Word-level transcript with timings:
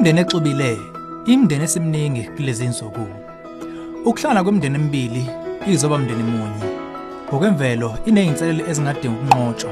Imndeni 0.00 0.20
exubile, 0.20 0.78
imndeni 1.26 1.64
esimningi 1.64 2.22
kulezi 2.36 2.64
insuku. 2.64 3.06
Ukuhlala 4.04 4.42
kwemndeni 4.42 4.74
emibili 4.74 5.26
izoba 5.66 5.94
umndeni 5.96 6.22
munye. 6.22 6.64
Ngokwemvelo 7.28 7.98
ineyinselele 8.06 8.64
ezingadinga 8.70 9.20
ukunqotshwa. 9.20 9.70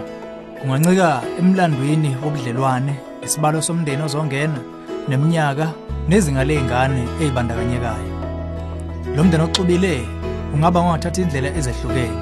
Kungancika 0.61 1.23
emlandweni 1.39 2.17
wobudlelwane, 2.23 2.95
isibalo 3.25 3.63
somndeni 3.63 4.03
ozongena, 4.03 4.61
neminyaka 5.09 5.67
nezinga 6.09 6.45
lezingane 6.45 7.03
ezibandakanyekayo. 7.21 8.13
Lo 9.17 9.25
mndeni 9.25 9.45
oxubile 9.45 9.95
ungaba 10.55 10.85
ngathatha 10.85 11.23
indlela 11.23 11.49
ezehlukene. 11.59 12.21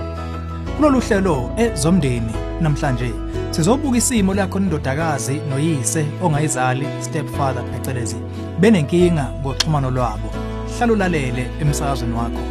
Kulolu 0.76 1.00
hlelo 1.00 1.50
ezomndeni 1.56 2.45
namhlanje 2.60 3.14
sizobuka 3.50 3.98
isimo 3.98 4.34
lakho 4.34 4.58
indodakazi 4.58 5.40
noyise 5.50 6.06
ongayizali 6.22 6.86
stepfather 7.00 7.64
phecelezi 7.70 8.16
benenkinga 8.60 9.30
ngoxhumano 9.40 9.90
lwabo. 9.90 10.30
Hlala 10.78 10.92
ulalele 10.92 11.50
emsakazweni 11.60 12.14
wakho. 12.14 12.42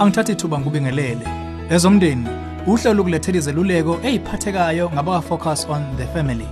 Angithatha 0.00 0.32
ithuba 0.32 0.58
ngubingelele. 0.58 1.26
Ezomndeni 1.70 2.26
uhlelo 2.66 2.94
lokulethela 2.94 3.38
izeluleko 3.38 3.98
eziphathekayo 4.02 4.90
ngaba 4.90 5.22
focus 5.22 5.66
on 5.70 5.82
the 5.96 6.06
family. 6.06 6.48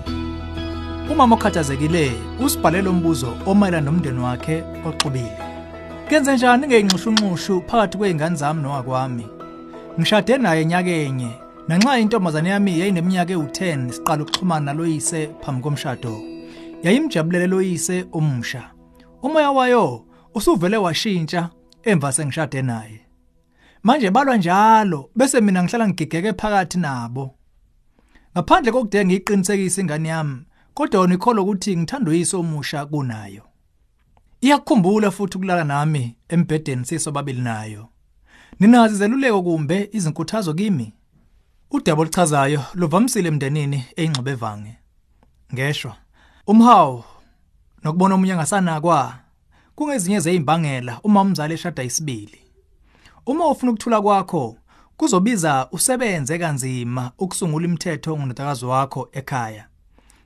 Umama 1.11 1.35
okhathazekile 1.37 2.13
usibhalele 2.45 2.89
umbuzo 2.89 3.33
omayelana 3.47 3.85
nomndeni 3.85 4.21
wakhe 4.21 4.65
oxubile. 4.87 5.50
Kenze 6.11 6.35
njani 6.37 6.67
ngeyinxushunxushu 6.67 7.63
phakathi 7.69 7.99
kweingane 7.99 8.37
zami 8.37 8.63
nowakwami? 8.63 9.27
Ngishade 9.99 10.39
naye 10.39 10.65
nyakenye 10.65 11.31
nanxa 11.69 11.99
intombazane 11.99 12.49
yami 12.51 12.81
yayineminyaka 12.81 13.33
ewu10 13.35 13.91
siqala 13.93 14.23
ukuxhumana 14.23 14.65
naloyise 14.65 15.31
phambi 15.41 15.63
komshado. 15.63 16.15
Yayimjabulele 16.83 17.47
loyise 17.47 18.07
omusha. 18.13 18.63
Umoya 19.23 19.51
wayo 19.51 20.05
usuvele 20.35 20.77
washintsha 20.77 21.51
emva 21.83 22.13
sengishade 22.13 22.63
naye. 22.63 23.01
Manje 23.83 24.11
balwa 24.11 24.37
njalo 24.37 25.11
bese 25.17 25.41
mina 25.41 25.63
ngihlala 25.63 25.89
ngigigeke 25.89 26.33
phakathi 26.33 26.79
nabo. 26.79 27.35
Ngaphandle 28.35 28.73
kokudinga 28.73 29.05
ngiqinisekise 29.05 29.81
ingane 29.81 30.09
yami, 30.09 30.39
kodwa 30.75 31.01
wona 31.01 31.15
ikholwa 31.15 31.43
ukuthi 31.43 31.77
ngithanda 31.77 32.11
uyise 32.11 32.37
omusha 32.37 32.87
kunayo. 32.87 33.50
Iyakukhumbula 34.41 35.11
futhi 35.11 35.37
ukulala 35.39 35.65
nami 35.65 36.17
embhedeni 36.29 36.85
sisobabili 36.85 37.41
nayo. 37.41 37.89
Ninazi 38.61 38.95
zeluleko 38.95 39.43
kumbe 39.43 39.89
izinkuthazo 39.93 40.55
kimi? 40.55 40.95
Udaba 41.71 42.03
oluchazayo 42.03 42.65
luvamisile 42.75 43.29
emndenini 43.29 43.85
eyingxube 43.97 44.31
evange. 44.31 44.77
Ngeshwa, 45.55 45.97
umhawu 46.47 47.05
nokubona 47.85 48.15
omunye 48.15 48.35
ngasanakwa 48.35 49.19
kungezinye 49.75 50.21
zezimbangela 50.21 51.01
uma 51.03 51.21
umzali 51.21 51.55
eshada 51.55 51.83
isibili. 51.83 52.41
Uma 53.27 53.47
ufuna 53.49 53.73
ukuthula 53.73 54.03
kwakho, 54.03 54.57
kuzobiza 54.97 55.69
usebenze 55.73 56.39
kanzima 56.39 57.13
ukusungula 57.19 57.67
imithetho 57.67 58.17
ngonodakazi 58.17 58.65
wakho 58.65 59.09
ekhaya. 59.13 59.67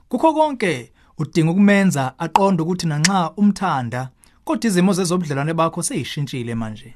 Kukho 0.09 0.35
konke 0.35 0.93
udinga 1.19 1.51
ukumenza 1.51 2.19
aqonde 2.19 2.63
ukuthi 2.63 2.87
nanxa 2.87 3.31
umthanda, 3.37 4.09
kodwa 4.45 4.67
izimo 4.69 4.93
zezobudlelwane 4.93 5.55
bakho 5.55 5.83
seyishintshile 5.83 6.55
manje. 6.55 6.95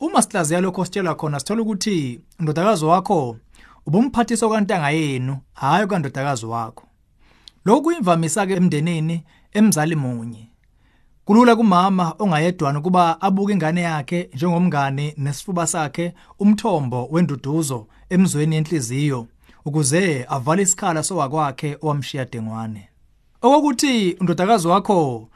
Uma 0.00 0.22
sihlaziya 0.22 0.60
lokho 0.60 0.84
sitshela 0.84 1.14
khona 1.14 1.40
sithola 1.40 1.62
ukuthi 1.62 2.20
indodakazi 2.40 2.84
wakho 2.84 3.36
ubumphathisa 3.86 4.46
okantanga 4.46 4.90
yenu, 4.90 5.38
hayi 5.54 5.86
kandodakazi 5.86 6.46
wakho. 6.46 6.86
Lokhu 7.64 7.82
kuyimvamisa 7.82 8.46
ke 8.46 8.52
emndenini 8.54 9.24
emzali 9.52 9.96
munye. 9.96 10.48
Kulula 11.24 11.56
kumama 11.56 12.14
ongayedwana 12.18 12.80
kuba 12.80 13.20
abuke 13.20 13.52
ingane 13.52 13.80
yakhe 13.82 14.30
njengomngane 14.34 15.14
nesifuba 15.16 15.66
sakhe 15.66 16.14
umthombo 16.38 17.08
wenduduzo 17.10 17.86
emzweni 18.10 18.54
yenhliziyo 18.54 19.26
ukuze 19.64 20.26
avale 20.28 20.62
isikhala 20.62 21.02
sowakwakhe 21.02 21.78
owamshiya 21.82 22.24
dengwane. 22.24 22.88
Okokuthi 23.44 24.16
undodakazi 24.20 24.68
wakho 24.68 25.28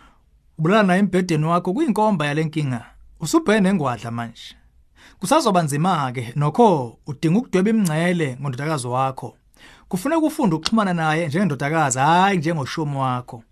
ubulala 0.58 0.82
naye 0.82 1.00
embhedeni 1.00 1.44
wakho 1.44 1.72
kuyinkomba 1.72 2.26
yalenkinga. 2.26 2.84
Usubhene 3.20 3.74
ngwadla 3.74 4.10
manje. 4.10 4.56
Kusazoba 5.18 5.62
nzima 5.62 6.12
ke 6.12 6.32
nokho 6.36 6.98
udinga 7.06 7.38
ukudweba 7.38 7.70
imingcele 7.70 8.36
ngondodakazi 8.40 8.86
wakho. 8.86 9.36
Kufuneka 9.88 10.26
ufunde 10.26 10.56
ukuxhumana 10.56 10.94
naye 10.94 11.26
njengendodakazi 11.26 11.98
hayi 11.98 12.38
njengoshomo 12.38 13.02
wakho. 13.02 13.42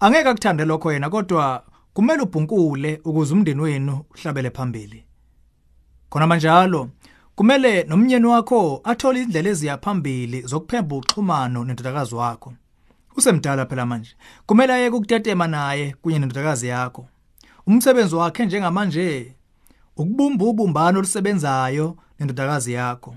Angeke 0.00 0.28
akuthande 0.28 0.64
lokho 0.64 0.92
yena 0.92 1.10
kodwa 1.10 1.64
kumele 1.94 2.22
ubhunkule 2.22 3.00
ukuze 3.04 3.34
umndeni 3.34 3.60
wenu 3.60 4.04
uhlabele 4.14 4.50
phambili. 4.50 5.04
Khona 6.10 6.26
manjalo 6.26 6.90
kumele 7.34 7.82
nomnyeni 7.84 8.26
wakho 8.26 8.80
athole 8.84 9.22
indlela 9.22 9.48
eziya 9.50 9.78
phambili 9.78 10.42
zokuphemba 10.42 10.96
uxhumano 10.96 11.64
nendodakazi 11.64 12.14
wakho. 12.14 12.52
Usemdala 13.16 13.66
phela 13.66 13.86
manje. 13.86 14.16
Kumele 14.46 14.72
aye 14.72 14.88
ukutetema 14.88 15.46
naye 15.46 15.94
kunye 16.02 16.18
nendodakazi 16.18 16.66
yakho. 16.68 17.06
Umsebenzi 17.66 18.14
wakhe 18.14 18.46
njengamanje 18.46 19.34
ukubumba 19.96 20.44
ubumbano 20.44 20.98
olusebenzayo 20.98 21.96
nendodakazi 22.18 22.72
yakho. 22.72 23.14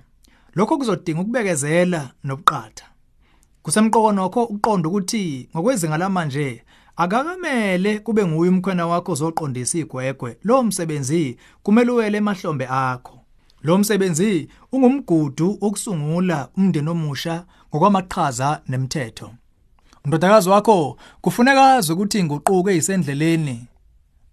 Lokho 0.55 0.77
kuzodinga 0.77 1.21
ukubekezela 1.21 2.09
nobuqatha. 2.23 2.85
Kusemqoko 3.63 4.11
nokho 4.11 4.43
uqonda 4.43 4.89
ukuthi 4.89 5.49
ngokwezinga 5.55 5.97
lamanje 5.97 6.63
akakamele 6.95 7.99
kube 7.99 8.25
nguye 8.25 8.49
umkhwena 8.49 8.87
wakho 8.87 9.11
ozoqondisa 9.11 9.77
igwegwe 9.77 10.37
lo 10.43 10.63
msebenzi 10.63 11.37
kumele 11.63 11.91
uwele 11.91 12.17
emahlombe 12.17 12.67
akho 12.67 13.19
lo 13.63 13.77
msebenzi 13.77 14.49
ungumgudu 14.71 15.57
okusungula 15.61 16.49
umndeni 16.57 16.89
omusha 16.89 17.45
ngokwamaqhaza 17.69 18.61
nemithetho 18.67 19.29
undodakazi 20.07 20.49
wakho 20.49 20.97
kufuneka 21.21 21.81
ukuthi 21.93 22.19
inguquko 22.19 22.69
ezisendleleni 22.69 23.67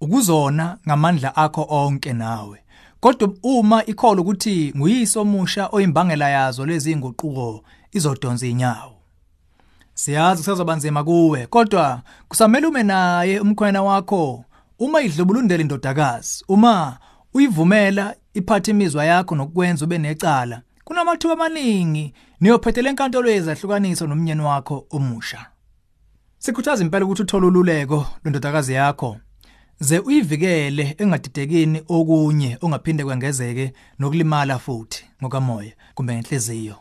ukuzona 0.00 0.78
ngamandla 0.86 1.36
akho 1.36 1.66
onke 1.70 2.12
nawe 2.12 2.58
kodwa 3.00 3.34
uma 3.42 3.86
ikholwa 3.86 4.22
ukuthi 4.22 4.72
nguyise 4.76 5.18
omusha 5.18 5.68
oyimbangela 5.72 6.28
yazo 6.28 6.66
lezi 6.66 6.92
inguquko 6.92 7.64
izodonsa 7.92 8.46
inyawo 8.46 8.94
Siyazi 9.94 10.42
kusazoba 10.42 10.76
nzima 10.76 11.04
kuwe, 11.04 11.46
kodwa 11.46 12.02
kusamele 12.28 12.66
ume 12.66 12.82
naye 12.82 13.40
umkhwena 13.40 13.82
wakho 13.82 14.44
uma 14.78 15.02
idlubulundela 15.02 15.62
indodakazi. 15.62 16.44
Uma 16.48 16.98
uyivumela 17.34 18.14
iphathe 18.34 18.70
imizwa 18.70 19.04
yakho 19.04 19.34
nokwenza 19.34 19.84
ube 19.84 19.98
necala. 19.98 20.62
Kunamathuba 20.84 21.34
amaningi 21.34 22.14
niyophethela 22.40 22.90
enkantolo 22.90 23.30
yezahlukaniso 23.30 24.06
nomnyeni 24.06 24.42
wakho 24.42 24.86
omusha. 24.90 25.53
Sikhuthaza 26.44 26.84
impela 26.84 27.04
ukuthi 27.04 27.22
uthole 27.22 27.46
ululeko 27.46 28.06
lwendodakazi 28.24 28.72
yakho. 28.72 29.16
Ze 29.80 29.98
uyivikele 29.98 30.94
engadidekini 30.98 31.82
okunye 31.88 32.58
ongaphinde 32.60 33.04
kwengezeke 33.04 33.72
nokulimala 33.98 34.58
futhi 34.58 35.04
ngokamoya 35.22 35.72
kumbe 35.94 36.14
ngenhliziyo. 36.14 36.76